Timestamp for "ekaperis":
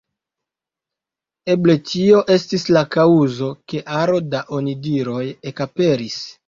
5.55-6.23